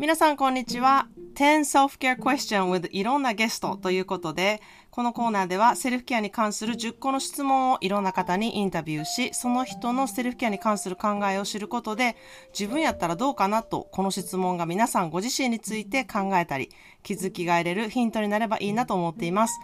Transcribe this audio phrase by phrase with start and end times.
[0.00, 1.08] 皆さんこんにちは。
[1.34, 12.16] 10 Self-Care Question with いろんなゲストということで、このコーナーではセルフケアに関する10個の質問をいろんな方にインタビューし、その人のセルフケアに関する考えを知ることで、
[12.58, 16.70] 自分やったらどうかなと、この質問が皆さんご自身について考えたり、
[17.02, 19.60] 気づきが得れるヒントになればいいなと思っています。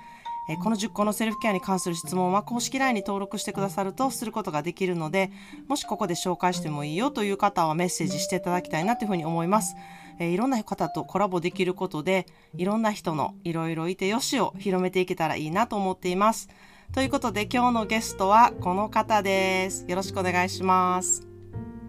[0.62, 5.32] この10個のセルフケアに関する質問は公式 LINE に登録してくださるとすることができるので、
[5.66, 9.74] もしここで紹介してもいいよという方はメッセージしていただきたいなというふうに思います。
[10.18, 16.48] えー、いろんな方とコラボできることで、いろんな人のいろいろいてよしを広めていけたらいいなと思っています。
[16.92, 19.84] ということで今日のゲストはこの方です。
[19.88, 21.26] よろしくお願いします。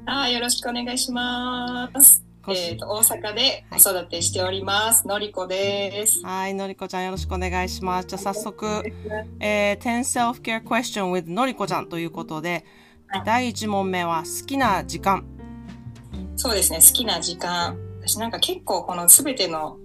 [0.05, 2.23] はい、よろしくお願いします。
[2.49, 5.05] えっ、ー、と大阪で子育てしております。
[5.07, 6.21] はい、のりこです。
[6.23, 8.07] はい、のりこちゃんよろしくお願いします。
[8.07, 8.83] じゃあ早速、
[9.39, 12.65] えー、10 Self Care Question with のりこちゃんということで、
[13.07, 15.25] はい、第1問目は好きな時間。
[16.37, 17.86] そうですね、好きな時間。
[18.07, 19.77] 私なんか結構この全ての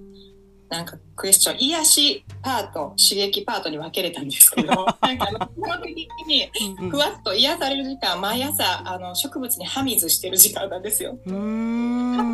[0.69, 6.51] なんかクエスチョン癒しパート刺激パートに分けれたんですけど なんか基本的に
[6.91, 11.19] ふわっと癒される時間毎朝あの植物に歯水してる時間なんですよ。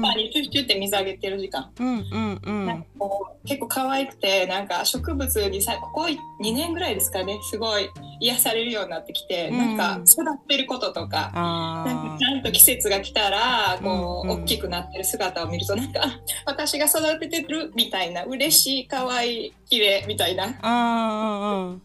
[0.03, 1.71] 葉っぱにチュッチュって水あげてる時間。
[1.79, 7.89] うんうんうん、なんかこう結構可愛くてなんか植物にさここ2年ぐらいですかねすごい
[8.21, 16.01] 癒されるようになってきて、うん、なんか育ってることとかなんかちゃんと季節が来たらこう、うんうん、大きくなってる姿を見るとなんか
[16.47, 21.79] 私が育ててるみたいな嬉しい可愛い綺麗みたいな。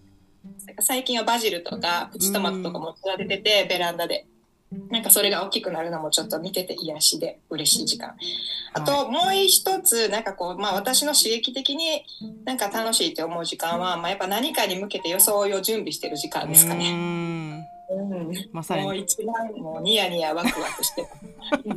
[0.79, 4.25] 最近はバジルとかプチトマトとかも育ててて、ベランダで。
[4.89, 8.15] なんかそれが大きくなるのもちょっと見てて癒しで嬉しい時間。
[8.73, 12.05] あともう一つ、なんかこう、まあ私の刺激的に
[12.45, 16.91] なんか楽しいって思う時間は、まあやっぱ何かに向けて装いを準備してる時間ですかね。
[16.91, 17.65] うん、
[18.51, 18.83] まさに。
[18.83, 21.07] もう一番もうニヤニヤワクワクして。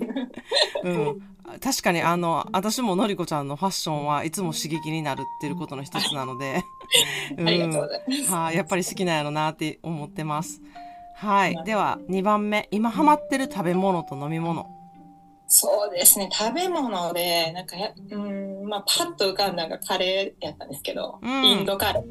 [0.85, 1.21] うん、
[1.61, 6.63] 確かにあの私ものりこちゃんのファッションはいつも刺激になるっていうことの一つなので、
[7.37, 8.33] うん、ありがとうございます。
[8.33, 10.61] はあ、やっぱり好きなんやろなって思ってます。
[11.17, 11.65] はい。
[11.65, 14.71] では2番目今ハマってる食べ物と飲み物。
[15.49, 22.05] そうですね食べ物でなんかやうんまあパッと浮かんだのがカレーやったんですけど、うん、インドカレー。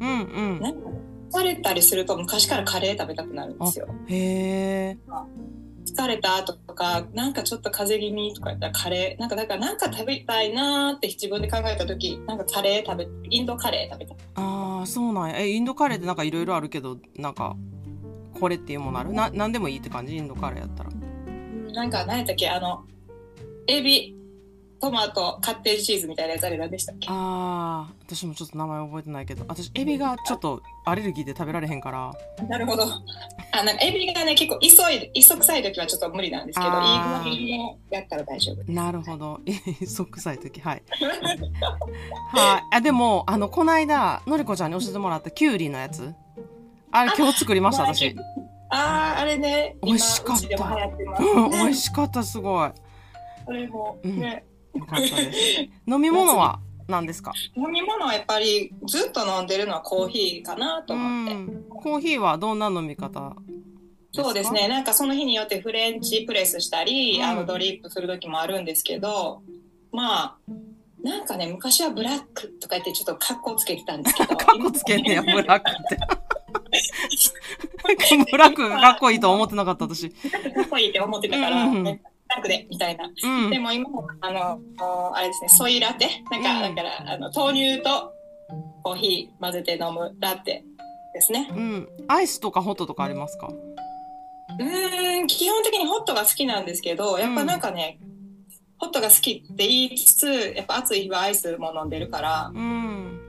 [0.00, 0.60] うんうん。
[0.60, 0.90] なんか
[1.30, 3.86] 疲れたりすると昔からカレー食べたくなるんですよ。
[4.08, 4.98] へえ。
[5.84, 15.38] 疲れたとか、なんかちょっと風邪気味とか言ったらカレー、なんかだからなんか食べたいなって自分で考えた時、なんかカレー食べ、インドカレー食べたああ、そうなんや。
[15.40, 17.56] え、インドカレーってなんかいろいろあるけど、なんか、
[18.38, 19.12] これっていうものある？
[19.12, 20.16] な、なんでもいいって感じ？
[20.16, 20.90] インドカレーやったら。
[21.72, 22.48] なんか何やったっけ？
[22.48, 22.84] あの、
[23.66, 24.14] エビ、
[24.80, 27.08] トマト、カッテージチーズみたいなやつあれ何でしたっけ？
[27.10, 32.12] ああ、私もちょっと名前覚えてないけど、私、エビがちょっとアレルギーで食べられへんから。
[32.48, 32.84] なるほど。
[33.50, 36.84] あ、なんかエビがね、結構急い、急くさい時はちょっと無理なんですけど、いい具
[37.16, 39.40] 合にやったら大丈夫なるほど。
[39.46, 40.82] 急くさい時、はい。
[42.30, 42.76] はい。
[42.76, 46.14] あ、でも、あの、この間、のりこちゃんに教えてもらったキュウリのやつ。
[46.92, 48.16] あれ、今日作りました、私。
[48.70, 49.76] ああ、あれね。
[49.82, 51.22] 美味しかった。
[51.22, 52.70] うん、美味しかった、すごい。
[53.46, 54.44] それも、ね。
[54.74, 55.38] うんよかったです。
[55.86, 57.32] 飲み物は 何ですか？
[57.56, 61.52] 飲み物はやっぱりずっと飲んでるのはコーヒーかなと思って。
[61.70, 63.34] コーヒーはどんな飲み方
[64.12, 64.68] そうですね。
[64.68, 69.42] なんかその日によってフレンチプレスしたり、うん、あのドリップする時もあるんですけど、
[69.90, 70.36] まあ、
[71.02, 74.36] なんかね、昔はブラックとか言ってちょっとカッコつけてたんですけど。
[74.36, 75.98] カッコつけんねや、ブラックって。
[78.30, 80.10] ブラックがかっこいいと思ってなかった私。
[80.10, 80.16] か
[80.62, 82.02] っこいいって思ってたから、ね、
[82.34, 83.88] 楽でみたいな、うん、でも今
[84.20, 84.60] あの
[85.14, 86.08] あれですねソイラテ。
[86.30, 88.12] なんか、うん、だからあの豆乳と
[88.82, 90.64] コーヒー混ぜて飲むラテ
[91.14, 93.48] ですね、うん、アイスとかホットとかありますか？
[94.60, 97.98] うん基本的にホットが好きなんですけどやっぱなんかね、
[98.78, 103.20] ホットが好きって言いつつやっぱ暑い日はアイスも飲んでるから、うん、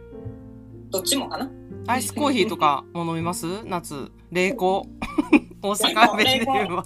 [0.92, 1.52] どっちもかな
[1.90, 3.64] アイスコーヒーとかも飲みます？
[3.66, 4.86] 夏冷凍
[5.62, 6.86] 大阪弁で言えば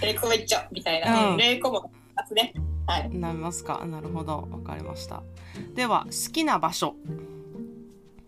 [0.00, 2.54] 冷凍一丁 みたいな、うん、冷凍もますね。
[2.86, 3.10] はい。
[3.10, 3.84] なりますか？
[3.84, 5.24] なるほど、わかりました。
[5.74, 6.94] では好きな場所。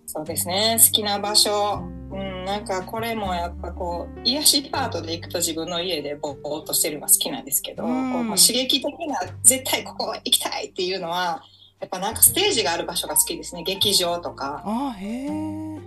[0.07, 0.79] そうですね。
[0.81, 1.81] 好きな場所。
[2.11, 7.93] うん、なんかこれもやっぱこう癒しパートで行くと自分の家でぼーっとしてるのが好きなんですけど、こう
[8.37, 11.43] 刺激的な絶対ここ行きたいっていうのは
[11.81, 13.63] やっぱなんかステージがある場所が好きですね。
[13.63, 14.63] 劇場とか。
[14.65, 15.81] あへえ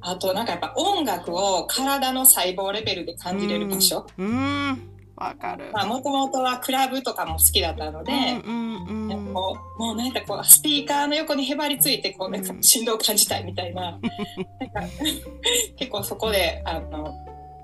[0.00, 4.06] あとなんかやっぱ音楽を体の細胞レベルで感じれる場所。
[4.18, 5.70] うんわかる。
[5.72, 8.12] まあ、もともとはクラブとかも好きだったので、
[8.44, 14.08] うんうんもう、もうなんかこう、スピーカーの横にへばりついて、こう、なんか振動を感じたいみたいな、なんか、
[15.76, 17.14] 結構そこで、あの、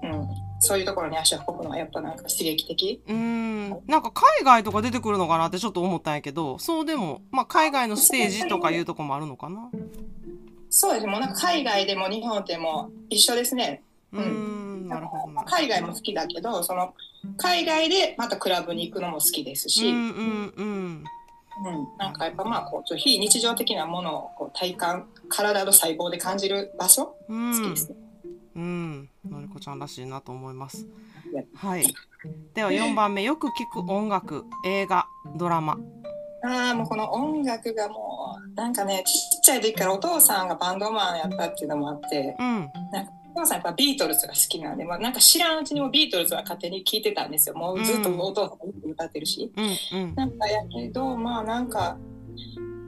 [0.03, 0.29] うん、
[0.63, 3.03] そういうところに足を運ぶのはやっぱなんか刺激的。
[3.09, 3.71] うん。
[3.89, 9.71] なんか海外とか出てくるのかなってちょっと思ったんやけど、そうでも、まあ海外のステージとかいうとこもあるのかな。
[10.71, 11.07] そうです。
[11.07, 13.83] もうなんか海外でも日本でも一緒ですね。
[14.13, 15.43] うーん、なるほどな。
[15.45, 16.95] 海外も好きだけど、その
[17.39, 20.13] 海外でまたクラブに行くのも好きですし、ううんん
[20.57, 21.05] うん
[21.65, 21.87] うん。
[21.99, 27.95] なんかやっぱまあこうちょ非日常的なものをこう体感、体の細胞で感じる場所、う好きですん。
[27.95, 28.02] ね。
[28.55, 29.09] うん。
[29.29, 30.87] のりこちゃんらしいなと思います
[31.33, 31.43] や。
[31.55, 31.85] はい。
[32.55, 35.07] では4番目、よく聞く音楽、映画、
[35.37, 35.79] ドラマ。
[36.45, 42.71] ああ、もうこの音楽がもう、なんかね、ちっちゃい時からお父さんがバンドマンやったっていうのもあって、うん。
[43.35, 47.55] お父さんやっぱビートルズが好きなんで、まあ、なんか知らんうちにもビートルズは勝手に聴いてたんですよ。
[47.55, 49.51] もうずっとお父さんが歌ってるし。
[49.57, 50.15] うんうん。
[50.15, 51.97] なんかやけど、まあなんか、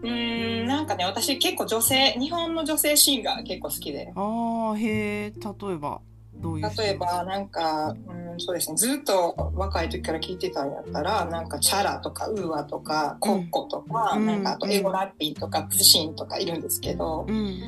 [0.04, 4.12] うーん、なんかね、私結構女性、日本の女性シンガー結構好きで。
[4.14, 4.86] ああ、へ
[5.26, 6.00] え、例えば、
[6.36, 17.62] どういう人例えば、なんか、うん、そうですね、ずっと若い時から聴いてたんやったら、なんかチャラとかウーアとかコッコとか、うんなんかあとエゴラッピンとかプシンとかいるんですけど、うん。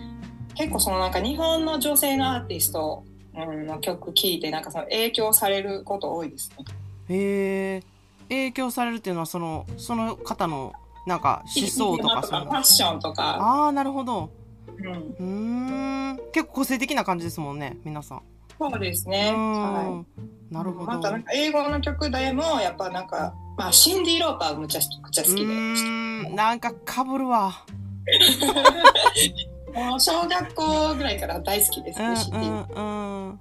[0.55, 3.05] 結構そのなんか日本の女性のアーティスト、
[3.35, 6.65] うん、の曲聴いて、なんかその影響されること多いですね。
[7.09, 7.83] へえ、
[8.29, 10.73] 影響されるっていうのは、その、その方の、
[11.07, 12.41] なんか思想とかそう。
[12.41, 14.31] ファッションとか、ああ、なるほど。
[14.79, 16.21] うん、うーん。
[16.33, 18.23] 結構個性的な感じですもんね、皆さん。
[18.59, 19.31] そうですうね。
[19.31, 20.87] んはいなるほど。
[20.87, 27.65] またなんか英語の曲でもやっぱなんか、まあ、シンディ・ローパーむちゃくちゃ好きでなんかかぶるわ。
[29.75, 33.41] もう小学校ぐらいから大好きですね、うんシンディうんうん。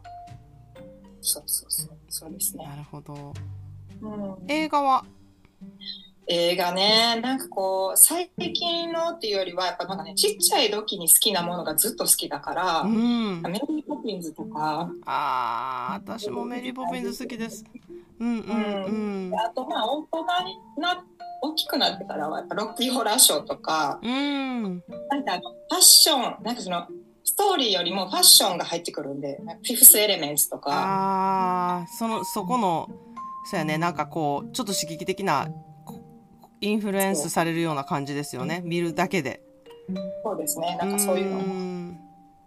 [1.22, 3.34] そうそうそうそうですね、なるほど。
[4.02, 5.06] うん、映画は？
[6.28, 13.42] 映画ねなんかこう最近のっていうよりはやっぱなんかねちっちゃい時に好きなものがずっと好きだから、うん。
[13.42, 17.64] メリー・ポピンズとかああ、私もメリーポピンズ好きです。
[18.20, 21.04] うんうんあとまあ大人にな
[21.42, 24.12] 大きくなってからはやっぱロッキー・ホラーショーとかうん。
[24.12, 24.84] うん。
[25.10, 26.88] なんかあのファッションなんかその
[27.26, 32.88] ストーリーよりもファッションが入ってくるんでフィフス・エレメンツとかああ、その、そこの、
[33.50, 35.75] そうやね、なんかこう、ちょっと刺激的な、こ
[36.66, 38.62] インフルエンスされるような感じですよね。
[38.66, 39.42] 見るだけで。
[40.24, 42.00] そうですねなんかそういうのん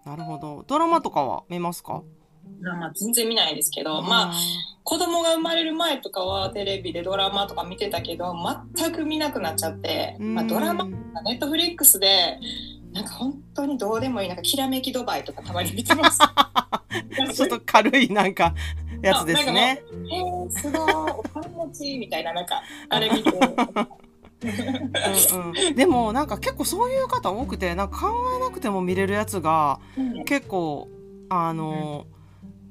[0.05, 0.65] なるほど。
[0.67, 2.03] ドラマとかは見ますか？
[2.61, 4.35] まあ、全然見ないですけど、まあ、
[4.82, 8.35] 子供が生まれる前とかはテレビでドラマとか見てたけど、
[8.75, 12.38] 全く見なくなっちゃって、うんまあ、ドラマ、ネットフリックスで、
[12.93, 16.19] なんか本当にどうでもいい、なんかきらめきドバイとかたまに見てます。
[17.37, 18.55] ちょっと軽いなんか、
[19.03, 19.82] やつですね。
[20.11, 23.31] えー、すごい、お金持ちみたいな、なんか、あれ見て。
[24.43, 30.25] うんうん、でもなんか結構そういう方多くてなんか考えなくても見れるやつがうん。
[30.25, 30.88] 結構
[31.31, 32.06] あの、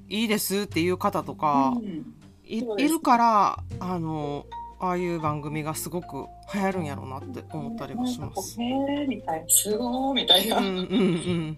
[0.09, 2.13] いいですっていう方とかうん。
[2.43, 4.45] い,、いるからあの
[4.79, 8.61] ああいう番組がすごく流行るんやろうなって思ったりもします。
[8.61, 10.57] へーみたいな、すごいみたいな。
[10.57, 11.57] うんうんうん。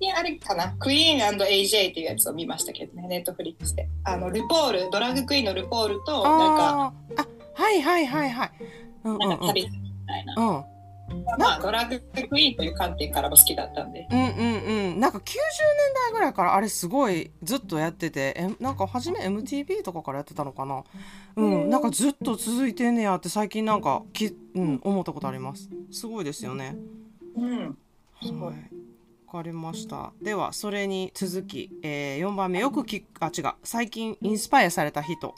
[0.00, 3.88] であれかな、クイーン &AJ っていうやつを見ましたけどね、ネットフリックスで。
[4.04, 5.88] あの、ルポール、ドラッグクイーンのルポー。
[5.88, 8.50] ルと、なんか、あはいはいはいはい。
[9.06, 9.38] うんうんうんなん。
[9.38, 9.70] か旅み
[10.06, 10.34] たいな。
[10.36, 10.64] うん。
[11.38, 14.08] まあ、ドラッグクイーンという観点からも好きだったんで。
[14.10, 14.26] うんうん
[14.90, 15.00] うん。
[15.00, 15.24] なんか90年
[16.10, 18.34] 代ぐらいからあれすごいずっとやってて。
[18.36, 20.82] えなんか初め MTV とかからやってたのかな？
[21.36, 21.70] うん。
[21.70, 25.70] なんかずっと続いてんねやって最近なんかき、うん、思ったことあります。
[25.92, 26.74] すごいですよね。
[27.36, 27.58] うん。
[27.60, 27.66] は
[28.22, 28.26] い。
[28.26, 30.12] すごいわかりました。
[30.20, 33.54] ではそれに続き、え4番目よく聞くあ違う。
[33.62, 35.34] 最近インスパイアされた人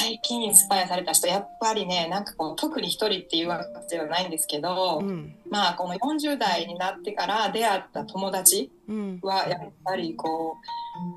[0.00, 5.36] 最近インスパイアされた人、やっぱりね、なんかこう、特に一人っていうわけではないんですけど、うん。
[5.50, 10.56] まあ、この40代になってから出会った友達うんは、やっぱりこ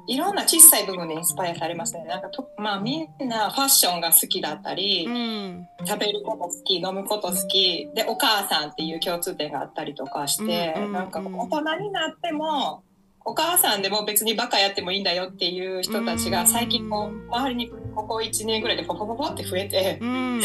[0.08, 2.04] う、いろんな小さい部分でインスパイアされますね。
[2.04, 5.68] なんかと、まあ、みんなファッションが好きだったり、うん。
[5.86, 10.94] 食べること好き飲むこと好きでお母さんっていう共通点があったりとかして、うんうんうん。
[10.94, 12.84] なんか大人になっても
[13.26, 20.42] お母さんでも別にバカやってもいいんだよっていう人たちが最近こう周りにここ1年ぐらいでポポポポって増えてうん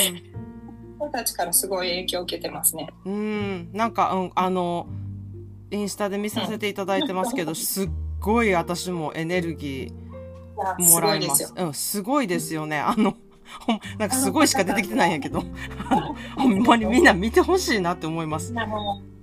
[0.99, 2.89] 人たちからすごい影響を受けてますね。
[3.05, 4.89] うん、なんか、うん、あの、
[5.71, 7.91] インスタで見させていただいてますけど、すっ
[8.21, 11.67] ごい私もエネルギーもすらいますすごいでよ。。
[11.67, 12.79] うん、すごいですよね。
[12.79, 13.15] あの、
[13.61, 15.43] ほんなんかすごいしか出てきてないんやけど、
[16.37, 18.53] ほんまにみんな見てほしいなって思います。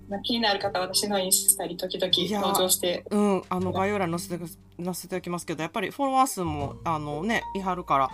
[0.10, 3.06] まあ気になる方は私のインスタに時々登場して。
[3.10, 4.46] うん、あの概要欄に載せて
[4.84, 8.10] 載せておきますけど、やっぱりフォロワー数もあのね、いはるから、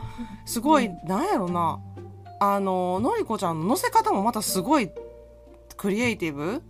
[0.45, 1.79] すごい、なんやろな、
[2.39, 4.89] あの、のりこちゃんの載せ方もまたすごい
[5.77, 6.61] クリエイティブ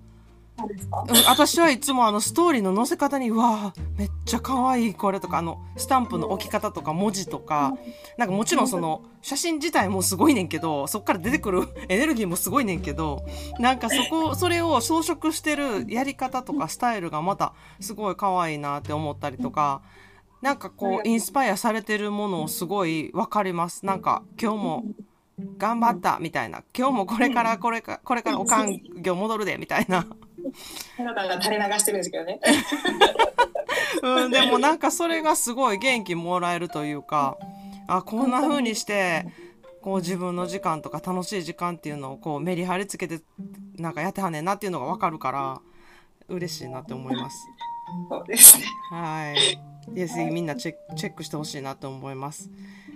[0.61, 1.05] そうですか？
[1.07, 7.73] うん私はいつもあのストーリーの載せ方にうわーめっちゃ可愛いこれとかあのスタンプの置き方とか文字とか
[8.17, 13.23] なんかもちろんその写真自体もすごいねんけどそっから出てくる エネルギーもすごいねんけど
[13.59, 19.81] なんかそこそれを装飾してるやり方とかスタイルがまたすごい可愛いなって思ったりとか
[20.41, 21.07] なんかこう。
[21.07, 23.85] インスパイアされてるものをすごいわかります。
[23.85, 24.83] なんか今日も
[25.59, 26.63] 頑張ったみたいな。
[26.75, 30.07] 今日もこれからこれかこれからおかん業戻るでみたいな。
[30.99, 32.39] あなたが垂れ流してるんですけどね。
[34.03, 37.37] うん、でもなんかそれがすごい元気もらえるというか
[37.87, 39.25] あこんな風にして
[39.81, 43.21] こう自分の時間とか楽しい時間っていうのをこうメリハリつけて
[43.77, 45.61] なんかやってはんねんなっていうのが分かるから
[46.27, 47.37] 嬉しいなって思います。
[48.09, 48.65] そうですね。
[48.91, 49.93] はい。
[49.93, 52.49] でぜひみんなチェックチェックしてほしいなと思います。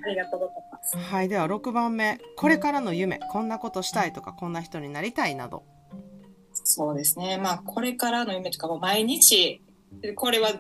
[0.04, 0.98] ありがとうございます。
[0.98, 1.30] はい。
[1.30, 2.20] では6番目。
[2.38, 3.20] これからの夢。
[3.32, 5.64] こんなことしたいとか、こんな人になりたいなど。
[6.66, 7.38] そうですね。
[7.38, 9.62] まあ、これからの夢とかも毎日、
[10.16, 10.52] これは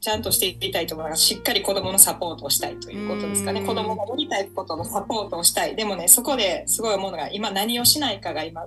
[0.00, 3.60] ちゃんとしていきたいと思うのが、しっかり子供のサポートをしたいということですかね。
[3.60, 5.74] うん子供がやりたいことのサポートをしたい。
[5.74, 8.66] でもね、そこですごい思うのが、今何をしないかが今、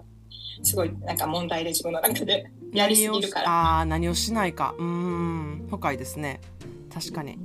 [0.61, 3.49] すごいなんか問題で自分の中でやりすぎるから。
[3.49, 4.75] ああー、何をしないか。
[4.77, 5.67] うーん。
[5.69, 6.41] 深いですね。
[6.93, 7.39] 確かに。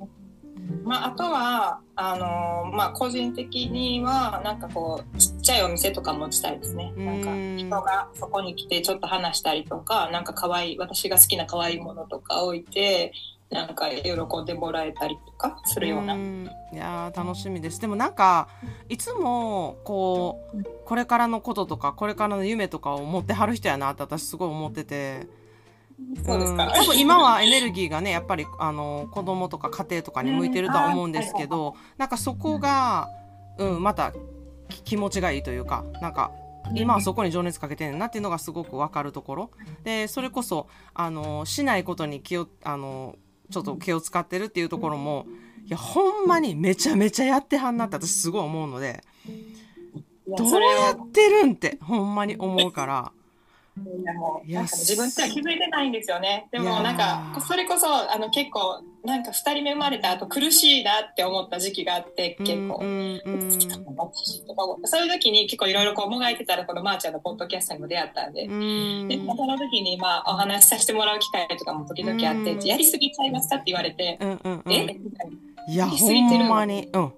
[0.85, 6.93] まあ、あとは、あのまあ、個人的には、なんかこう、ちっちゃいお店とか持ちたいですね。
[6.97, 13.13] なんか、うん人がそこに来てちょっと話したりとか、なんか可愛い、私が好きな可愛いものとか置いて、
[13.51, 16.15] なんか喜んでもらえたりとかするような。
[16.15, 16.51] ん。
[16.73, 17.81] いやー楽しみです。
[17.81, 18.49] でもなんか
[18.89, 25.27] いつもこうこれからのこととかこれからの夢とかを持ってはる人やなって私すごい思ってて
[26.25, 26.67] そうですか。
[26.67, 26.73] ん。
[26.73, 33.09] 多分今はエネルギーがねやっぱりあの子供とか家庭とかに向いてるとは思うんですけどなんかそこが、
[33.59, 34.13] うん、また
[34.69, 36.33] き気持ちがいいというかなんか
[36.75, 39.51] 今はそこに情熱かけてんねんなっていうのがすごく分かるところ。
[39.85, 43.17] でそれこそあのしないことに気をあの
[43.51, 45.27] ちょっと気を使ってるっていうところも
[45.67, 49.03] いやほんまにめちゃめちゃやってはんなって私すごい思うので
[50.27, 53.13] どうやってるんってほんまに思うから
[54.05, 56.49] なんかね自分では気づいてないんですよね。
[56.51, 62.79] でもなんかそれこそあの結構なんか2人目生まれた後苦しいなって思った時期があって結構。
[64.85, 68.45] そういう時に結構いろいろこうもがいてたらこのまーちゃんのポッドキャストにも出会ったんで。
[68.47, 74.27] うんでその時にまあお話しさせてもらう機会とかも時々あって、うんやりすぎちゃいますかって言われて、え？
[74.65, 76.89] みたいないや、ほ過ぎてるんまに。
[76.93, 77.13] うん。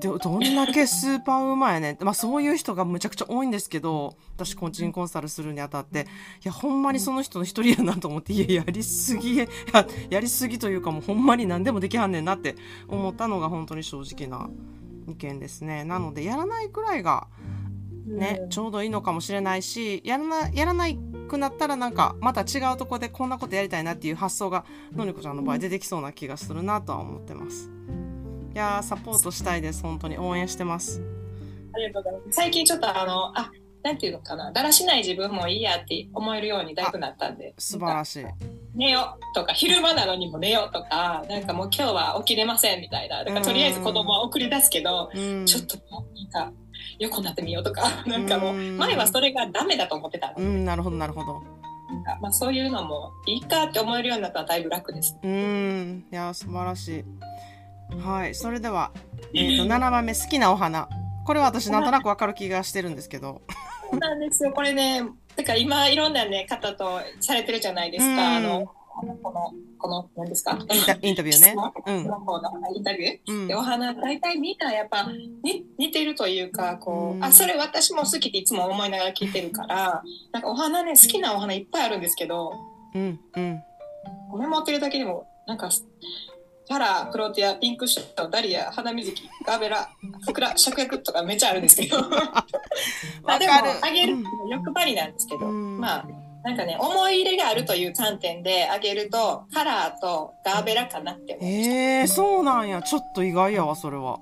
[0.00, 2.04] ど、どんだけスーパーウーマンやねんって。
[2.06, 6.06] まあそういう人がむちゃくちゃ多いんですけど、私個人コンサルするにあたって、
[6.44, 9.46] いや、ほんまにその人の一人やなと思って、いや、やりすぎ、や、
[10.10, 12.56] やりすぎというかもうほんまに何でもできはんねんなって
[12.88, 14.50] 思ったのが本当に正直な
[15.08, 15.84] 意見ですね。
[15.84, 17.28] なので、やらないくらいが、
[18.06, 27.70] ね、うんちょうどいいのかもしれないし、やらな、やらないくなったらなんか、また違うとこでこんなことやりたいなっていう発想が、のりこちゃんの場合出てきそうな気がするなとは思ってます。
[28.52, 29.82] いやー、サポートしたいです。
[29.82, 31.00] 本当に応援してます。
[31.74, 33.50] ありがとうございます最近ちょっとあのあ
[33.82, 38.26] なんていうのかなだらしない自分もいいやって思えるようにだいぶなったんで素晴らしい。
[38.74, 45.46] 寝ようとか昼間なのにも寝ようとかなんかもう今日は起きれませんみたいなだからとりあえず子供は送り出すけど、うん。
[45.46, 45.78] ちょっと
[46.32, 46.52] なんか
[46.98, 51.42] 横になってみようとかなんかもううん前はそれがダメだと思ってたの、うん、なるほど、なるほど。
[51.88, 55.16] なんかまあ、そういうのもいいかって思えるようになったらだいぶ楽です。
[55.22, 56.04] うん。
[56.10, 57.04] いやー、素晴らしい。
[58.00, 58.34] はい。
[58.34, 58.92] それでは、
[59.34, 60.88] えっ、と、7番目、好きなお花。
[61.24, 63.42] これは私なんとなくわかる気がしてるんですけど。
[63.90, 65.02] そうなんですよこれね
[65.36, 70.58] だから今いろんなね方とされてるじゃないですか、うんあのこのこの何ですか？
[71.00, 71.54] インタビューね。
[71.86, 75.02] うんこのコーナーインタビューうんでお花大体みんなやっぱ
[75.42, 82.52] に似てるというかこう、うんあそれ私も好きっていつも思いながら聞いてるからなんかお花ね好きなお花いっぱいあるんですけど
[82.94, 83.62] うん、うん。
[84.38, 85.70] メモってるだけでもなんか
[86.72, 89.90] パラプロテアピンクショーダリア花水木ガーベラ
[90.24, 91.98] 桜芍薬とかめっちゃあるんですけど。
[93.22, 93.52] まあでも
[93.82, 94.16] あげる
[94.50, 95.78] 欲張りなんですけど、うん。
[95.78, 96.06] まあ
[96.42, 102.80] なんかね思い入れがあるという観点であげるとカラーとガーベラかなって思うええー、そうなんや。
[102.80, 104.18] ちょっと意外やわ、それは。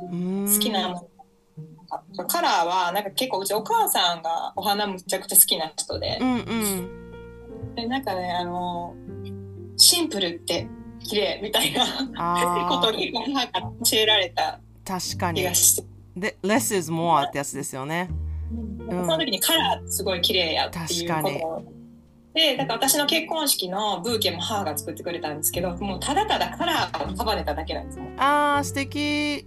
[0.00, 1.10] 好きなも
[2.16, 2.24] の。
[2.26, 6.16] カラーはなんか結構うちお母さんがお花むちゃくちゃ好きな人で。
[6.22, 7.74] う、んうん。
[7.74, 8.94] でなんかねあの
[9.76, 10.66] シンプルって
[11.08, 11.84] 綺麗みたいな
[12.16, 15.54] あことあ、に教えられた確かに気が。
[15.54, 18.08] して、で、less is more ってやつですよね。
[18.88, 21.72] その時にカラーすごい綺麗やっていう確かにこと
[22.34, 29.46] でだから私の結婚式のブーケも母が作ってくれたんですけどもうただただカラーを束ねただけなんですよ、ああ、素敵。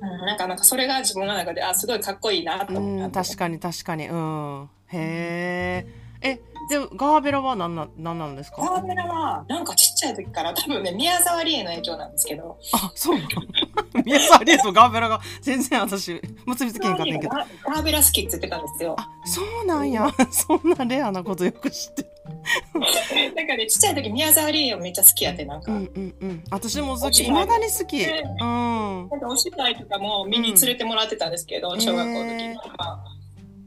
[0.00, 4.06] うん、なんかなんかそれが自分の中であすごいかっこいいなと思ったうん確かに確かに。
[4.08, 4.70] うん。
[4.92, 5.86] へ
[6.22, 6.28] え。
[6.28, 8.62] え、でもガーベラは何な何なんですか？
[8.62, 12.58] ガーベラはなんかちっちゃい時から多分ね宮沢りえの影響なんですけど。
[12.72, 13.18] あそう
[14.04, 17.12] 宮沢りえとガーベラが全然私結びつけへんかった。
[17.12, 18.96] んやけどガガーベラ好きって言ってたんですよ。
[18.98, 20.08] あそうなんや。
[20.30, 22.04] そんなレアなことよく知って。
[22.74, 26.44] るだからねちっちゃい時宮沢りえをめっちゃ好きやってなんか、うんうんうん。
[26.50, 27.24] 私も好き。
[27.26, 27.98] いまだに好き。
[27.98, 29.08] ねうん。
[29.10, 31.80] なんかお芝居とかも見に連れてもらってたんですけど、うん。
[31.80, 32.98] 小学校の時とか。
[33.04, 33.13] で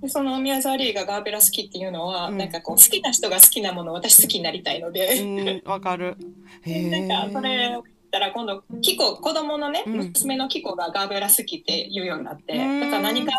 [0.07, 2.37] その宮沢りえがガーベラ好きっていうのは、うん。
[2.37, 6.17] なんかこう好きな人が好きなものを私好きになりたいので、うんわかる。
[6.65, 7.77] なんかそれ
[8.17, 9.97] ったら今度キコ子供のね、うん。
[9.97, 12.81] 娘のキコがガーベラ好きって言うようになって、うん。
[12.81, 13.31] だから何か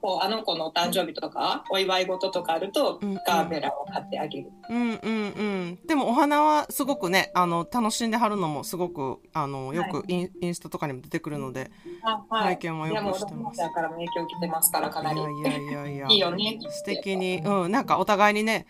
[0.00, 3.14] こうあの子のお誕生日とかお祝い事とかあると、うん。
[3.14, 4.50] ガーベラを買ってあげる。
[4.68, 5.08] うんうんう
[5.72, 5.78] ん。
[5.86, 11.70] でもお花はすごくねあの楽しんではるのもすごくあのよくイン,、インスタとかにも出てくるので
[12.02, 12.44] あはい。
[12.44, 13.58] 拝見もよくしてます。
[13.58, 15.20] だからも影響を受けてますからかなり。
[15.20, 16.06] いやいやいやいや。
[16.08, 16.58] いいよね。
[16.70, 17.38] 素敵に。
[17.44, 17.72] うん。
[17.72, 18.66] なんかお互いにね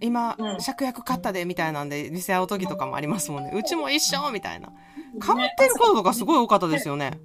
[0.00, 0.46] 今、うん。
[0.56, 3.52] 芍薬買ったでみたいなんで見せ合う時とかもありますもんね。
[3.54, 4.70] うちも一緒みたいな
[5.18, 7.20] かぶってることとかすごい多かったですよね。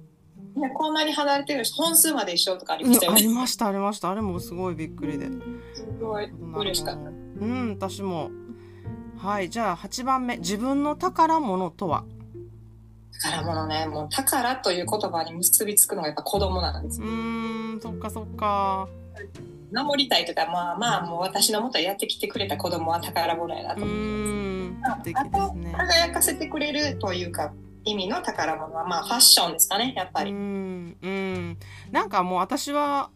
[0.56, 0.70] ね。
[0.74, 3.22] こんなに離れてるし本数まで一緒とかありうんあましたよね。
[3.22, 4.10] りましたありました。
[4.10, 5.26] あれもすごいびっくりで。
[5.74, 7.10] すごい嬉しかった。
[7.10, 8.30] うん私も。
[9.18, 10.38] はいじゃあ8番目。
[10.38, 12.04] 自分の宝物とは？
[13.22, 17.04] 宝物ね、もう宝という言葉に結びつくのがやっぱ子供なんですう。
[17.04, 18.88] ーんそっかそっか。
[19.72, 25.72] 守りたいとか、まあまあ、もう私のもとやってきてくれた子供は宝物やなうと思ってーん素敵ですね。
[25.72, 27.52] 輝かせてくれるというか、
[27.84, 30.32] 意味の宝物は、まあファッションですかね、やっぱうり。
[30.32, 31.58] んうん
[31.90, 33.10] なんかもう私は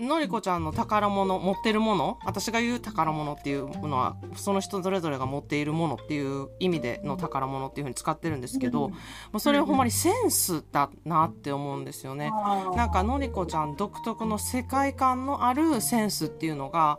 [0.00, 8.98] のりこちゃんの宝物持ってるもの私が言う宝物っていうのはその人それぞれが持っているものっていう意味での宝物っていうふうに使ってるんですけど、うんま
[9.34, 12.30] あ、それはほんまにセンスだなって思うんですよね。
[12.76, 16.98] なんかのりこちゃん独特の世界観のあるセンスっていうのが、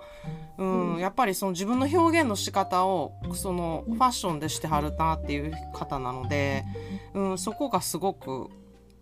[0.58, 6.64] うんうんやっぱりその自分の表現の仕方をそのファッションでしてはるなっていう方なので、
[7.14, 8.50] うん、そこがすごく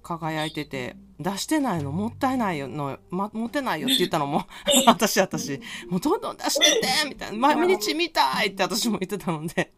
[0.01, 4.45] 輝いてて出してないのもったいないよの、ま、持ってないよって言ったのも
[4.87, 5.59] 私私。
[5.89, 7.37] もうどんどん出してってみたいな。
[7.37, 9.73] 毎日見たいって私も言ってたので。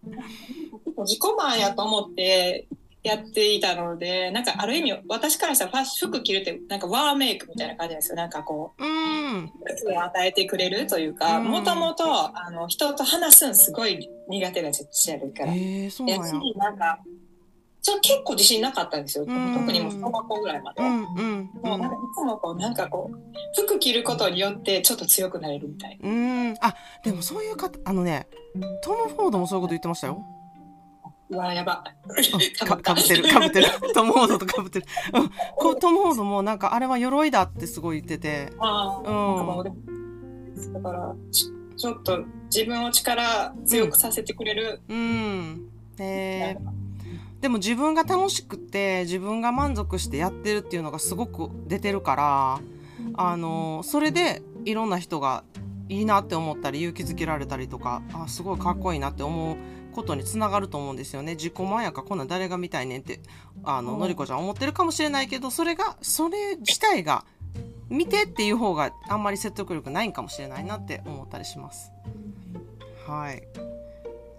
[1.00, 2.67] 自己満やと思って
[3.04, 8.15] やっていたので、なんかある意味、私からしたらファッシ服着るって、なんかワーメイクみたいな感じですよ。
[8.15, 9.52] なんかこう、うん。
[9.98, 11.46] 与えてくれるというか、うん。
[11.46, 12.06] もともと、
[12.38, 15.54] あの、人と話すんすごい苦手なちっちゃから。
[15.54, 16.34] えー、そうなんや。
[16.58, 17.00] なんか、
[17.82, 19.26] ちょ結構自信なかったんですよ。
[19.28, 19.54] うん。
[19.56, 20.84] 特にもう小学校ぐらいまで。
[20.84, 26.10] うんうんもうなんかいつもこう、なんかこう、服着ることによってちょっと強くなれるみたいな。
[26.10, 26.54] うん。
[26.62, 28.28] あでもそういう方あのね
[28.84, 30.24] トム・フォードもそういうこと言ってましたよ。
[31.32, 31.84] うわ、やば。
[32.60, 33.67] かかぶってるかぶってる。
[33.96, 38.54] トム・フォードとかぶってる、うん、こトム・フォードもなんかあれは鎧だってすごい言ってて。
[38.60, 40.74] ああ、うん。
[40.74, 41.46] だからち、
[41.78, 44.82] ちょっと自分を力強くさせてくれる。
[44.88, 45.70] うん。
[45.98, 46.54] え。
[46.54, 46.81] なんか
[47.41, 52.60] でも自分が楽しくて自分が満足してやってるっていうのがすごく出てるから
[53.15, 55.43] あのそれでいろんな人が
[55.89, 59.58] いいなって思ったり勇気づけられたりとかあすごいかっこいいなって思う
[59.91, 63.19] ことにつながると思うんですよね自己満やかこんなん誰が見たいねんって
[63.63, 67.25] あの、うんのりこちゃん思ってるかもしれないけどそれがそれ自体が
[67.89, 71.91] 見てっていう方があんまり説得力ないんかもしれないなって思ったりします。
[73.06, 73.43] はい。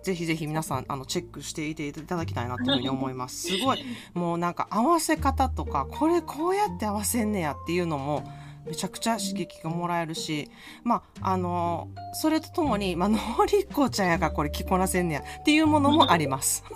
[0.02, 3.48] ぜひぜひ皆さんあのチェックしていていただきたいなというふうに思います。
[3.48, 3.84] すごい
[4.14, 8.24] もうなんか合わせ方とかこれこうやって合わせんねやっていうのも
[8.66, 10.50] めちゃくちゃ刺激がもらえるし
[10.84, 16.64] まああのそれとともに、まあのりこちゃんやからこれ着こなせんねやっていうものもあります。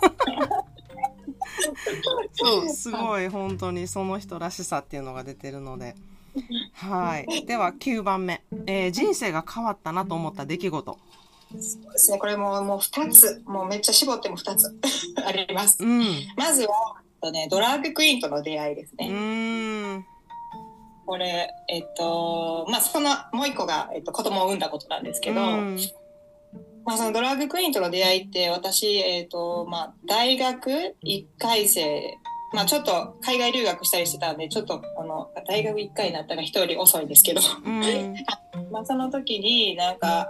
[2.33, 5.95] そうすごい本当にその人らしさっていうのが出てるので。
[6.73, 7.45] はい。
[7.45, 10.99] では9番目、えー人生が変わったなと思った出来事。
[11.51, 11.55] そ
[11.89, 14.75] うですね、これももう2つ、もうめっちゃ絞っても2つ
[15.25, 15.83] あります。
[15.83, 16.03] うん。
[16.35, 20.05] まずは、とね、ドラッグクイーンとの出会いですうね。
[21.05, 25.79] これ、えっと、まあ、そのもう一個が、えっと、子供を産んだことなんですけど、うん
[26.85, 32.17] まあ、そのドラッグクイーンとの出会いって、私、えっと、まあ、大学1回生、
[32.53, 38.15] まあ、ちょっと海外留学したりしてたんで、ちょっと、この、大学1回になったら人より遅いんですけど、うん。
[38.71, 40.29] まあ、その時になんか、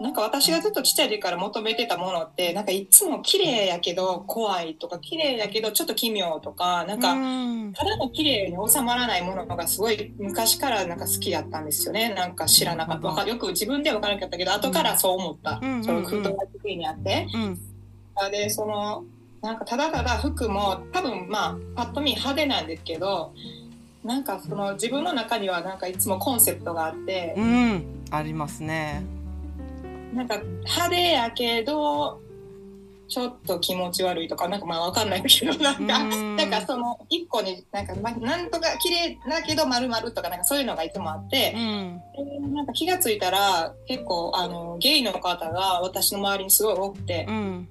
[0.00, 12.14] なんか私がずっとちっちゃい時から求めてたものって、なんかいつも綺麗やけど怖いとか、綺麗やけどちょっと奇妙とか、なんか、うんただの綺麗に収まらないものがすごい昔からなんか好きだったんですよね。
[12.14, 13.26] なんか知らなかった。
[13.26, 15.58] よく自分では分からなかったけど、後からそう思った。
[15.60, 17.26] うんその空洞が的にあって。
[17.34, 17.58] うん。
[18.30, 19.04] で、その、
[19.42, 23.32] なんかただただ服も多分まあ、パッと見派手なんですけど、
[24.04, 27.84] なんかその自分の中にはなんかいつもコンセプトがあって、うん。
[28.12, 29.17] ありますね。
[30.14, 32.20] なんか派手やけど
[33.08, 36.36] ちょっと気持ち悪いとかなんかまあわかんないけどなんかうん。
[36.36, 41.60] なんかその一個になんかまなんとか綺麗だけど丸々とかなんかそういうのがいつもあってう、ん。
[41.60, 47.68] えーなんか気がついたら結構あのゲイの方が私の周りにすごい多くて、うん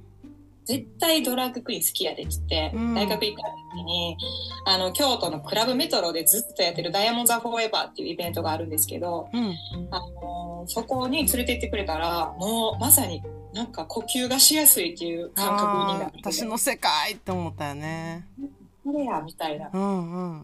[0.68, 2.94] 絶対ドラッグクイーン好きやでっつって、うん。
[2.94, 4.18] 大学行った時に
[4.66, 9.56] あの京都のクラブメトロでずっとやってるダイヤモンド・ザ・フォーエバーっていうイベントがあるんですけど、うん。
[9.92, 16.18] あのそこに連れて行ってくれたらもうまさになんか呼吸がしやすいっていう感覚になあって。
[16.18, 18.28] ー私の世界って思ったよね。
[18.84, 19.70] これやみたいな。
[19.72, 20.44] うんうん。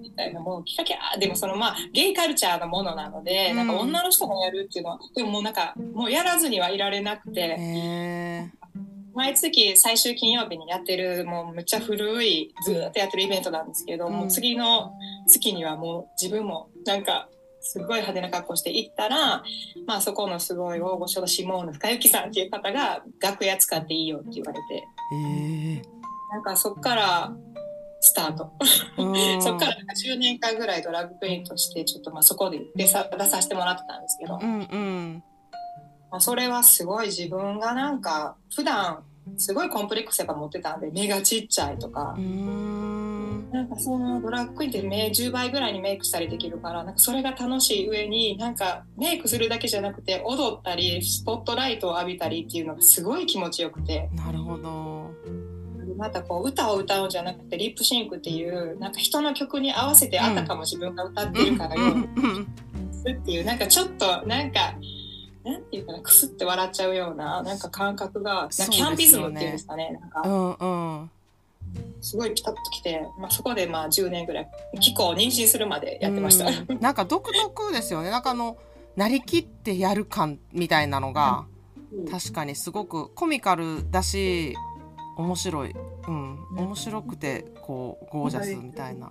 [0.00, 3.56] みたいなもうキラキラでもそのまあゲイカルチャーのものなので、うん。
[3.56, 8.50] なんか女の人もやるっていうのはでももうなんかもうやらずにはいられなくて、
[9.18, 14.12] 毎月最終金曜日にやってるもうめっちゃ古いずーっとやってるイベントなんですけど、うん。
[14.12, 14.92] もう次の
[15.26, 17.28] 月にはもう自分もなんか
[17.60, 19.42] すごい派手な格好して行ったら、
[19.88, 25.82] まあそこのすごい大御所のシモーヌ深雪さんっていう方が楽屋使っていいよって言われて、え
[26.30, 27.32] なんかそっから
[28.00, 28.52] スタート。
[29.16, 35.22] えそっからなんか10年間ぐらいドラッグクイーンとしてちょっとまあそこで出さ出させてもらってたんですけど、うんうん。
[36.10, 39.04] まあ、それはすごい自分がなんか普段
[39.36, 42.16] すごいコンプレックスやっぱ持ってたんで目がちっちゃいとか。
[43.50, 54.10] なんかそのドラッグクイーンって目10倍ぐらいにメイクしたりできるからなんかそれが楽しい上になんかメイクするだけじゃなくて踊ったりスポットライトを浴びたりっていうのがすごい気持ちよくて。
[54.12, 54.98] なるほど。
[55.96, 62.48] またこう歌を歌うんじゃなくてリップシンクっていうなんか人の曲に合わせてあたかも自分が歌ってるかのよう、うんうん
[63.10, 64.74] っていうなんかちょっとなんか
[65.48, 68.76] なんていうかなくすって笑っちゃうようななんか感覚がなんかそうですよね。
[68.76, 71.10] キャンピズムっていうんですかねなんうかんうん。
[72.00, 74.48] すごいピタッときて、まあ、そこでまあ10年ぐらい
[74.80, 76.46] 気候妊娠するまでやってました。
[76.46, 76.80] うん。
[76.80, 78.10] なんか独特ですよね。
[78.10, 78.58] なんかあの
[78.96, 81.46] なりきってやる感みたいなのが
[82.10, 84.54] 確かにすごくコミカルだし
[85.18, 85.74] 面白い、
[86.06, 89.10] うん、面白くてこうゴージャスみたいな。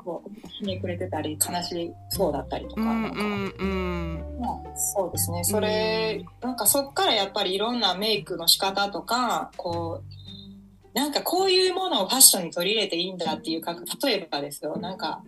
[0.58, 4.40] ひねくれてたり悲しそうだったりとか,、うんなんかうんうん。
[4.40, 5.44] まあそうですね。
[5.44, 14.78] それ、なんかそっからやっぱりいろんなメイクの仕方とかこうなんかこういうものをファッションに取り入れていいんだっていう感覚例えばですよ。
[14.78, 15.22] なんか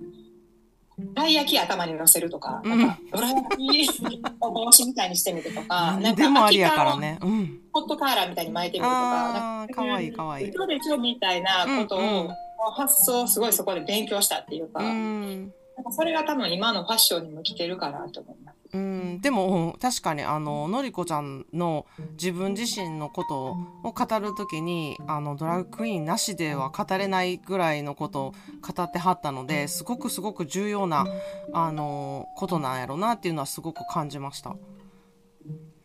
[1.07, 7.19] たい焼き頭に乗せるとか、うんなんかドラ焼きを帽子みたいにしてみるとか、 なんかでもありやから秋田ね。
[7.21, 7.39] うん。
[7.41, 10.49] のホットカーラーみたいに巻いてみるとかかわいいかわいい。
[10.49, 12.35] 嘘でしょみたいなことを、うんうん
[12.75, 15.53] 発想をすごいそこで勉強したっていうか,、うん。
[15.77, 18.59] なんかそれが多分今のファッションにも来てるかなと思います。
[18.71, 31.08] うん、でも確かにあののりこちゃんの自分自身のことを語るときにあのドラッグクイーンなしでは語れないぐらいのことを語ってはったのですごくすごく重要な
[31.51, 34.55] あのことなんやろなっていうのはすごく感じました。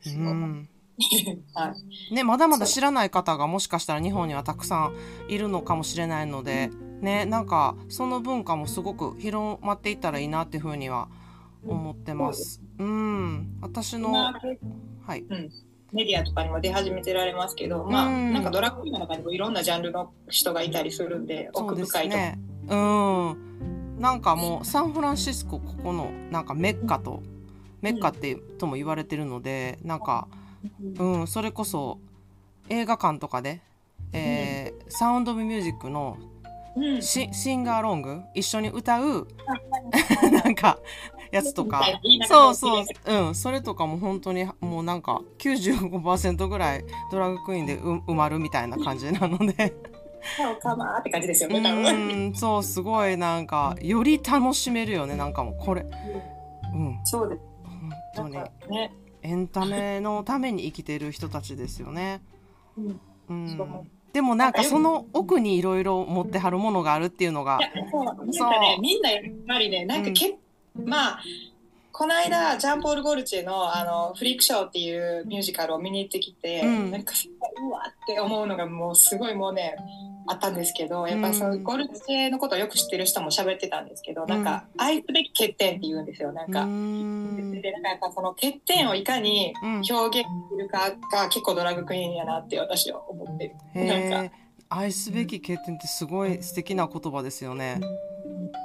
[0.06, 0.68] うん。
[1.54, 1.74] は
[2.10, 4.92] い、ね、まだまだ知らない方がもしかしたら日本にはたくさ
[5.28, 6.70] んいるのかもしれないので、
[7.00, 11.23] ね、なんかその文化もすごく広まっていったらいいなっていうふうには思
[11.92, 12.60] ってます。
[12.78, 14.40] うん、私の、今
[15.06, 15.50] はい、うん、
[15.92, 22.38] メディアとかにも出始めてられますけど、まあ、うんなんかドラッグの中にもいろんなジャンルの人がいたりするんでそうです奥深いと、ね。
[22.68, 27.22] うん、なんかもうサンフランシスコここのなんかメッカと
[27.80, 30.26] メッカってとも言われてるので、なんか
[30.96, 31.98] うんそれこそ
[32.70, 33.60] 映画館とかで、
[34.12, 36.18] えーサウンド・オブ・ミュージックの
[36.76, 39.28] うん、シシンガーロング一緒に歌う
[40.44, 40.78] なんか
[41.30, 41.84] やつとか。
[42.28, 42.84] そうそう。
[43.06, 43.34] うん。
[43.34, 49.74] それとかも本当にもうなんか95%ぐらいドラッグクイーンでう埋まるみたいな感じなので。
[50.36, 52.30] そうかなーって感じですようね多分。
[52.30, 52.34] ん。
[52.34, 55.82] そうすごいなんかより楽しめるよねなんかもうこれ。
[55.82, 56.98] うん。
[57.04, 57.40] そうです。
[57.64, 58.34] 本当に。
[58.70, 62.22] ね、エンタメのために生きてる人たちですよね。
[62.76, 63.00] うん。
[63.28, 63.90] うん。
[64.12, 67.58] でもなんかその奥にいろいろ持ってはるものがあるっていうのが。
[67.90, 70.38] そうなんかねみんなやっぱりねなんかけ、
[70.74, 71.20] まあ
[71.92, 76.90] この間ジャンポール・ゴルチェのあのフリークショーっていうミュージカルを見に行ってきて、うん。
[76.90, 77.12] なんか
[77.64, 79.76] うわって思うのがもうすごいもうね
[80.26, 86.32] あったんですけどやっぱそのうんゴルチェのことをよく知ってる人も喋ってたんですけど、なんか愛すべき欠点って言うんですよ。
[86.32, 86.62] なんか。
[86.62, 87.60] うーん。
[87.62, 93.86] でなんかやっぱその欠点をいかにうん表現するかが結構ドラッグクイーンやなって私は思ってる。
[93.86, 94.34] なんか
[94.76, 97.80] 愛すべき欠点ってすごい素敵な言葉ですよね。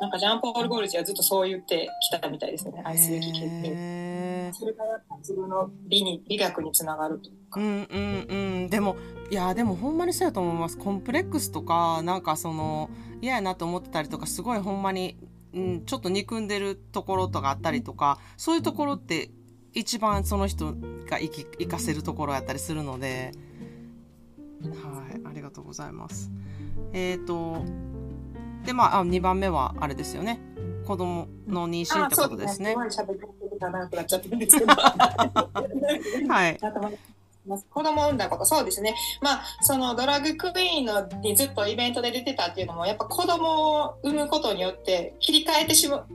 [0.01, 2.81] なんかジャンポール・ゴルチェはずっとそう言ってきたみたいですね。
[2.83, 3.63] 愛すべき欠点。
[3.65, 4.57] へー。
[4.57, 4.83] それが
[5.19, 7.29] 自分の美に美学につながると。
[7.59, 8.69] うんうんうん。
[8.69, 8.95] でも
[9.29, 10.77] いやでもほんまにそうやと思います。
[10.77, 12.89] コンプレックスとかなんかその
[13.21, 15.15] 嫌やなと思ってたりとかすごいほんまに、
[15.53, 19.29] うん、ちょっと憎んでるところとかあったりとかそういうところって
[19.73, 20.73] 一番その人
[21.07, 23.31] が生き生かせるところやったりするので。
[24.61, 26.31] はいありがとうございます。
[26.93, 27.63] えっ、ー、と
[28.65, 30.39] でまああ2番目はあれですよね。
[30.85, 32.75] 子供の妊娠ってことですね。
[36.27, 36.59] はい。
[37.71, 38.95] 子供を産んだことそうですね。
[39.21, 46.07] まあそのドラッグクイーンのにずっとイベントで出てたっていうのもやっぱ子供を産むことによって切り替えてしまう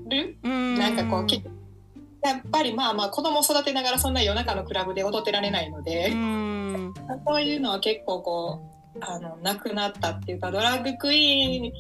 [0.45, 1.27] なんかこう
[2.27, 6.13] やっぱりまあまあ子供を育てながらそんな夜中のクラブで踊ってられないので。
[7.27, 11.73] そういうのは結構こうあのなくなったっていうかドラッグクイーン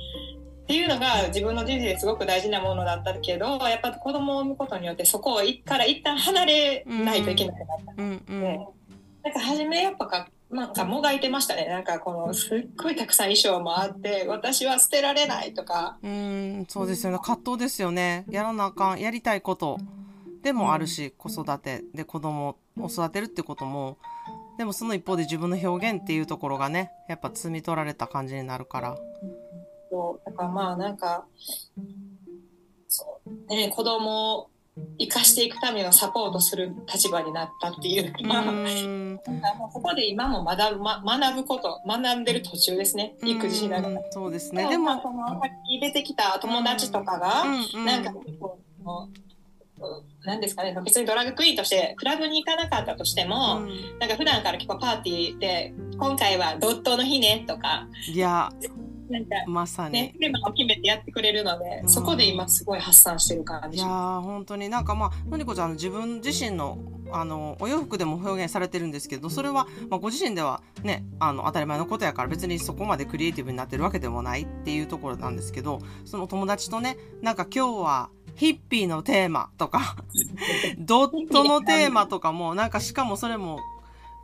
[0.65, 7.93] っていうのが自分の人生ですごく大事なものだったけどやっぱ子供を産むことによってそこをから一旦離れないといけなくなった。
[7.93, 8.43] ので、うんうん、
[9.23, 11.67] なんか初めやっぱかなんかもがいてましたね。
[11.67, 15.99] なんかこのすっごいたくさん衣装もあって私は捨てられないとか。
[16.03, 17.19] うんそうですよね。
[17.19, 18.25] 葛藤ですよね。
[18.31, 19.79] やらなあかんやりたいこと
[20.43, 23.99] でもあるし、子育てで子供を育てるってことも
[24.59, 28.97] でもその一方で自分の表現っていうところがねやっぱ摘み取られた感じになるから。
[29.91, 31.27] そうだからまあなんか
[32.89, 34.51] そうね子供を
[34.99, 38.13] 生かしていくためのサポートする立場になったっていう。
[38.13, 38.45] か、まあ、
[39.73, 43.15] ここで今も学ぶ、ま、学ぶこと学んでる途中ですね。
[43.23, 44.01] 育児しながら。
[44.11, 44.69] そうですね。
[44.69, 47.45] でもそのさっき出てきた友達とかが、
[47.85, 48.59] なんかこ
[49.79, 58.51] う何ですかね別にドラッグクイーンとしてクラブに行かなかったとしても、うん、なんか普段から結構パーティーで今回はドットの日ねとかいや
[59.09, 59.93] なんか、まさに。
[59.93, 63.79] ね、テーマを決めてやってくれるので、うん、そこで今すごい発散してる感じ。
[63.79, 66.79] いや本当になんかまあ、のりこちゃん自分自身の、
[67.13, 79.97] あの、お洋服でも表現されてるんですけど、それは、まあ、ご自身ではね、あの、当たり前のことやから別にそこまでクリエイティブになってるわけでもないっていうところなんですけど、その友達とね、なんか今日は、ヒッピーのテーマとか
[80.79, 83.61] ドットのテーマとかも、なんかしかもそれも、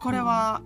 [0.01, 0.63] これは、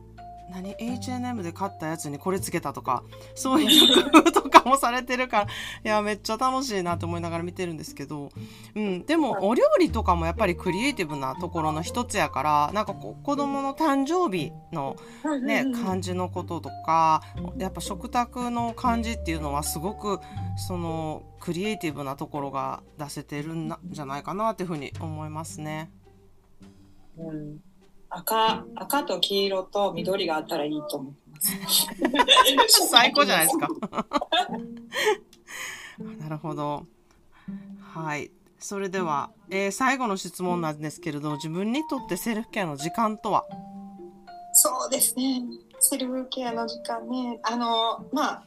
[0.54, 3.02] 何？H&M で買ったやつにこれつけたとか
[3.34, 5.46] そういう工夫とかもされてるからい
[5.82, 8.30] やめっちゃ楽しいなと思いながら見てるんですけど、
[8.76, 14.96] うん、でもお料理とかもやっぱりクリエイティブなところの一つやからなんかこう子供の誕生日の
[15.42, 17.22] ね感じのこととか
[17.58, 20.20] やっぱ食卓の感じっていうのはすごく
[20.56, 25.90] そのクリエイティブなところが出せてるんじゃないかなっていうふうに思いますね。
[27.18, 27.73] うん
[28.16, 32.88] 赤赤と黄色と緑があったらいいと思ってます。
[32.88, 33.68] 最高じゃないですか。
[36.20, 36.86] なるほど。
[37.80, 38.30] はい。
[38.58, 43.44] それでは、えー、最後の質問なんですけれど自分にとってセルフケアの時間とは？
[44.54, 45.42] そうですね。
[45.80, 47.40] セルフケアの時間ね。
[47.42, 48.44] あの、まあ、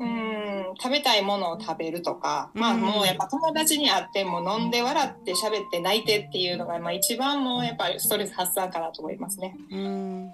[0.00, 9.54] うん食べたいものを食べるとか、まあもうやっぱ友達に会っても飲んで笑って喋って泣いてっていうのが、まあ、一番もうやっぱりストレス発散かなと思いますね。
[9.70, 10.32] うん。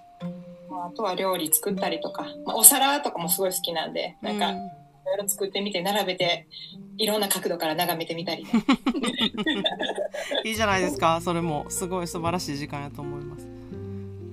[0.71, 6.47] まあ、あとは料理作ったりとか、まあ、お皿とかもすごい好きなんでなんかいろいろ作ってみて並べて
[6.99, 8.51] いろんな角度から眺めてみたり、ね、
[10.45, 11.21] いいじゃないですか。
[11.21, 13.56] それもすごい素晴らしい時間やと思います。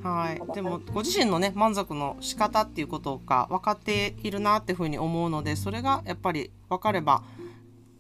[0.03, 7.23] はい、でもご自身のね満足の仕方っていうことが分かっているなっていうふうに思うのでそれがやっぱり分かれば、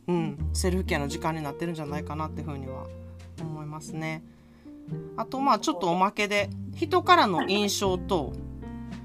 [0.07, 2.87] うん、セルフケアの時間になってるんじゃないかなっていうふうには
[3.39, 4.21] 思いますね。
[5.15, 8.33] あとまあちょっとおまけで人からの印象と、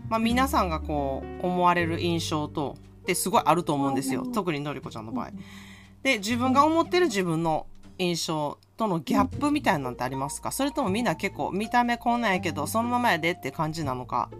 [0.09, 5.31] まあ、皆さんがこう思われる印象とってすごいあると思うんですよ特にのりこちゃんの場合。
[6.03, 7.67] で自分が思ってる自分の
[7.99, 10.51] 印象とのギャップみたいなんてありますか？
[10.53, 14.31] それともみんな結構見た目こんなんやけどそのままやでって感じなのか？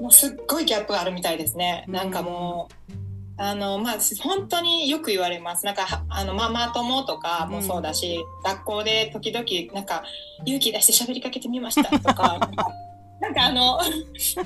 [0.00, 2.92] もうすっごいギャップがあるみたいですね、なんかもう
[3.36, 5.66] あのまあ本当によく言われます。
[5.66, 9.44] なんかあのママ友とかもそうだし、うん、学校で時々
[9.74, 10.04] なんか
[10.44, 12.38] 勇気出して喋りかけてみましたとか
[13.20, 13.80] なんかあの
[14.14, 14.36] 一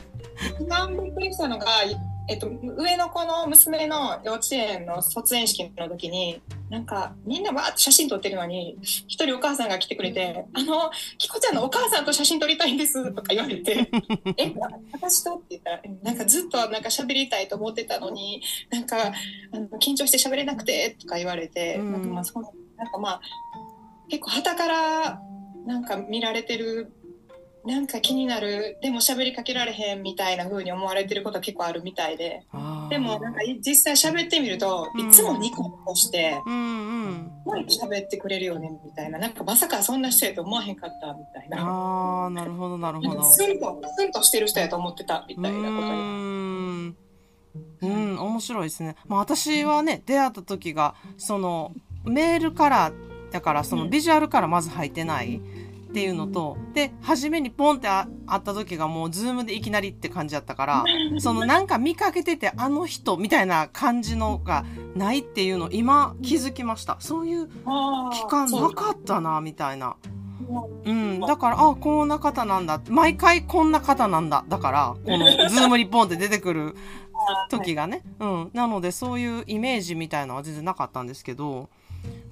[0.69, 1.67] 番びっくりしたのが
[2.29, 13.91] えっと、上の子の娘の幼稚園の卒園式の時になんかみんなわーって写真撮ってるのに一人お母さんが来てくれて「あのキコちゃんのお母さんと写真撮りたいんです」とか言われて
[14.37, 14.55] 「え
[14.93, 19.13] 私と?」って言ったら「なんかずっとなんか喋りたいと思ってたのになんか
[19.53, 22.41] あの緊張して喋れなくて」とか言われて、うん、なんかまあそ
[22.77, 23.21] なんかまあ
[24.11, 25.23] 結構はたから
[25.65, 26.93] なんか見られてる
[27.65, 28.79] なんか気になる。
[28.83, 32.45] でも喋りかけられへんみたいな風に思われてること結構あるみたいで。
[32.89, 36.57] でもなんか実際喋ってみると、いつもニコニコして「うんう
[37.07, 37.33] ん
[37.67, 39.19] 喋ってくれるよね」みたいな。
[39.19, 41.59] なんかまさかそんな人やと思わへんかったみたいな。
[42.27, 43.23] あなるほどなるほど。
[43.23, 46.95] スンとスンとしてる人やと思ってたみたいなことに。
[47.81, 48.97] うん、面白いですね。
[49.07, 51.73] まあ、私はね、出会った時が、その、
[52.05, 52.93] メールから、
[53.31, 55.41] だからそのビジュアルからまず入ってない。
[55.89, 60.85] っていうのと、で、初めにポンってあ会った時がもうズームでいきなりって感じだったから、
[61.19, 66.97] そのなんか見かけててあの人みたいな感じのがないっていうの今気づきました。
[67.01, 69.97] そういう期間なかったな、みたいな。
[70.85, 71.21] ううん。
[71.21, 72.81] だから、あ、こんな方なんだ。
[72.89, 74.45] 毎回こんな方なんだ。
[74.49, 76.77] だから、このズームにポンって出てくる
[77.51, 78.03] 時がね。
[78.19, 78.51] うん。
[78.55, 81.69] なので、そういうイメージみたいなのは全然なかったんですけど、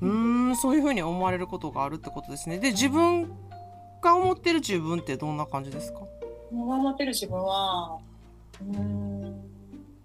[0.01, 2.59] うーん、そういうふうに思われることがあるってことですね。
[2.59, 3.33] で、自分
[4.07, 6.01] が思ってる自分ってどんな感じですか？
[6.53, 7.99] 今思ってる自分は、
[8.61, 9.51] うーん、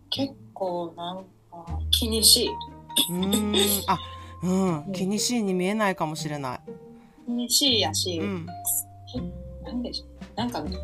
[0.10, 2.50] 結構なんか気にしい。
[3.12, 3.56] うーん。
[3.88, 4.00] あ、
[4.44, 4.92] うん。
[4.94, 6.60] 気にしいに見えないかもしれない。
[7.26, 8.48] 気にしいやし、うん。
[9.64, 10.08] なんでしょう。
[10.36, 10.76] なんかね、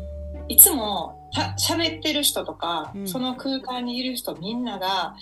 [0.48, 5.16] いつもた喋ってる人とか、うんその空間にいる人みんなが、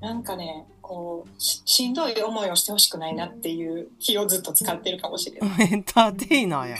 [0.00, 5.72] なんかね、こうし、 しんどい思いをしてほしくないなっていう気をずっと使ってるかもしれない。
[5.72, 6.76] エンターテイナーや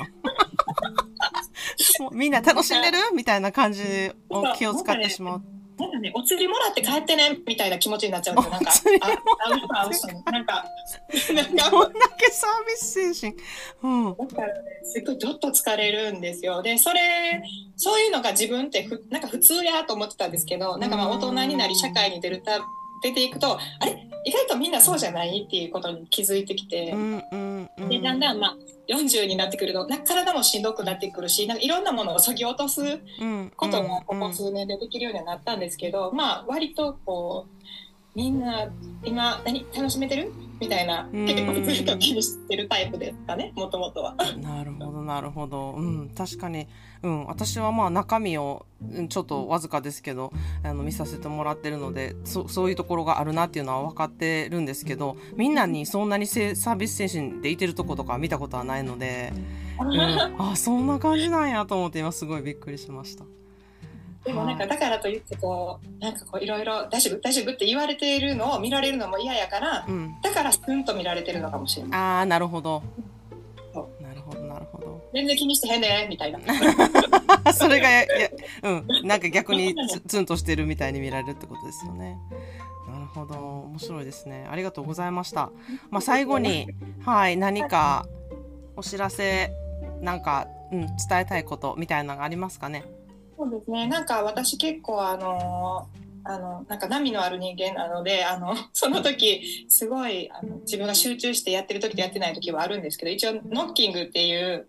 [2.12, 3.83] みんな楽しんでるみたいな感じ
[4.29, 5.43] を気を使ってしまう。
[5.79, 8.53] なんかね、お釣りもらって帰ってねみたいな気持ちになっちゃうんですよ。
[8.53, 10.64] なんか、ああのあなんか、
[11.35, 13.43] なんかどんだけサービス精神。
[13.83, 14.17] うん。
[14.17, 16.62] だからね、すごいどっと疲れるんですよ。
[16.62, 17.43] で、それ、
[17.77, 22.61] そういうのが自分ってふ、なんか普通やと思ってたんですけど、なんかまあ大人になり社会に出るた、
[23.05, 24.09] 出ていくと、あれ？
[24.25, 25.45] 意外とみんなそうじゃない？
[25.47, 26.93] っていうことに気づいてきて。
[26.93, 27.88] う、んうんうん。
[27.90, 28.57] で、だんだんまあ
[28.88, 32.81] 40になってくると、なんか体もしんどくなってくるし、なんかいろんなものを削ぎ落とす
[33.21, 37.64] うんことがここうん数年でできるようにはなったんですけど、まあ割とこう
[38.14, 38.70] みんな
[39.05, 40.33] 今何楽しめてる？
[40.61, 44.14] みたいなうん結構ずっと気にしてるタイプですかねもともとは。
[44.40, 45.72] なるほどなるほど。
[45.72, 46.68] うん確かに。
[47.03, 59.33] うん私はまあ中身をうんちょっとわずかですけどあの見させてもらってるのでそそういうところがあるなっていうのは分かってるんですけどみんなにそんなにせサービス精神でいてるとことか見たことはないので、
[59.81, 60.00] うん、
[60.38, 63.24] あそんな感じなんやと思って今すごいびっくりしました。
[64.24, 72.00] でもなんかだからといってこうなんかこういろいろ大丈夫大丈夫って言われているのを見られるのも嫌やからうん、だからスンと見られてるのかもしれない。
[72.00, 72.82] ああなるほど。
[73.72, 75.02] そなるほどなるほど。
[75.12, 76.38] 全然気にしてへんねみたいな。
[77.52, 78.06] それがやや
[78.62, 78.87] うん。
[79.04, 82.18] なんか逆にツ ツンとしてるみたいに見られるってことですよね。
[82.88, 83.34] なるほど。
[83.34, 84.46] 面白いですね。
[84.50, 85.50] ありがとうございました。
[85.90, 86.68] まあ最後に
[87.04, 88.06] はい何か
[88.76, 89.52] お知らせ
[90.00, 92.84] なんか、うん、伝えたいことみたいなのがありますかね？
[93.37, 93.87] そうですね。
[93.87, 95.88] なんか私結構あの
[96.25, 104.66] あのなんか波のある人間なのであの その時すごいあの自分が集中してやってる時とやってない時はあるんですけど一応ノッキングっていう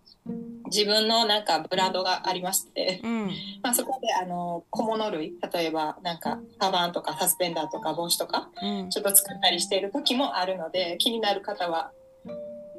[0.66, 3.26] 自分のなんかブランドがありまして、うん
[3.62, 11.92] まあ、そこであの小物類例えばなんかカバンとかサスペンダーとか帽子とかうんちょっと作ったりしている時もあるので気になる方は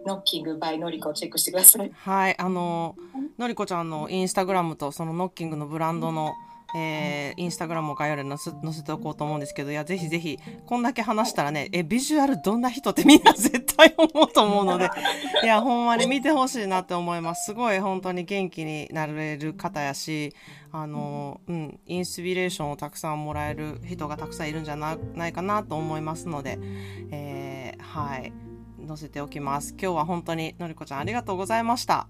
[0.07, 1.91] ノッキング by のりこをチェックしてください。
[1.93, 2.95] はいあの
[3.37, 6.33] のりこちゃんのインスタグラムとそのノッキングのブランドの
[6.75, 14.89] えーインスタグラムを概要欄に載せ載せておこうと思うんですけどいやぜひぜひこんだけ話したらねえビジュアルどんな人ってみんな絶対思うと思うので
[15.43, 17.45] いやほんまに見てほしいなって思います。
[17.45, 20.33] すごい本当に元気になれる方やし
[20.71, 26.59] あのうんインスピレーションをたくさんもらえる人がたくさんいるんじゃなないかなと思いますので、
[27.11, 28.46] えーはい
[28.87, 32.07] 載せておきます今日は本当にのりこちゃんありがとうございました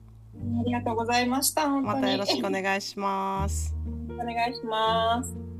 [0.59, 1.67] ありがとうございました。
[1.67, 3.75] またよろしくお願いします
[4.09, 5.56] お願いします。